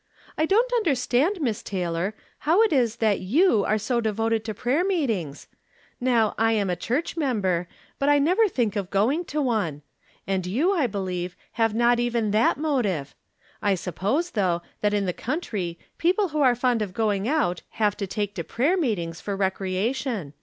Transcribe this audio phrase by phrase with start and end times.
[0.35, 1.41] "I don't "understand.
[1.41, 5.47] Miss Taylor, how it is that you are so devoted to prayer meetings?
[5.99, 7.67] Now, I am a church member,
[7.99, 9.83] but I never think of going to one;
[10.25, 13.13] and you, I believe, have not even that motive.
[13.61, 17.95] I suppose, though, that in the country, people who are fond of going out have
[17.97, 20.33] to take to prayer meetings for recrea tion.